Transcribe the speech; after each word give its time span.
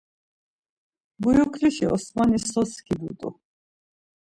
Buyuklişi 1.21 1.85
Osmani 1.95 2.39
so 2.49 2.63
skidut̆u? 2.71 3.29